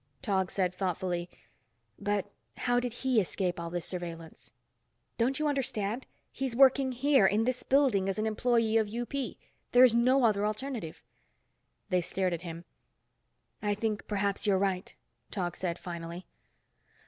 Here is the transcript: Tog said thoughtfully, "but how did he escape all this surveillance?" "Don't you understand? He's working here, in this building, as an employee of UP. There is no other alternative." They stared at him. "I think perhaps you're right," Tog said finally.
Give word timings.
Tog 0.23 0.49
said 0.49 0.73
thoughtfully, 0.73 1.29
"but 1.99 2.31
how 2.57 2.79
did 2.79 2.91
he 2.91 3.19
escape 3.19 3.59
all 3.59 3.69
this 3.69 3.85
surveillance?" 3.85 4.51
"Don't 5.19 5.37
you 5.37 5.47
understand? 5.47 6.07
He's 6.31 6.55
working 6.55 6.91
here, 6.91 7.27
in 7.27 7.43
this 7.43 7.61
building, 7.61 8.09
as 8.09 8.17
an 8.17 8.25
employee 8.25 8.77
of 8.77 8.91
UP. 8.91 9.13
There 9.73 9.83
is 9.83 9.93
no 9.93 10.23
other 10.25 10.43
alternative." 10.43 11.03
They 11.89 12.01
stared 12.01 12.33
at 12.33 12.41
him. 12.41 12.65
"I 13.61 13.75
think 13.75 14.07
perhaps 14.07 14.47
you're 14.47 14.57
right," 14.57 14.91
Tog 15.29 15.55
said 15.55 15.77
finally. 15.77 16.25